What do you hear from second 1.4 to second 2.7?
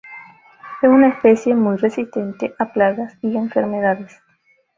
muy resistente